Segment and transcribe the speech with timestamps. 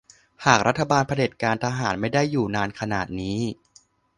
[0.45, 3.39] หากรัฐบาลเผด็จการทหารไม่ได้อยู่นานขนาดนี้